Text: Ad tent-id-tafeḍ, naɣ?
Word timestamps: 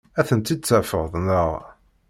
Ad 0.19 0.25
tent-id-tafeḍ, 0.27 1.11
naɣ? 1.25 1.49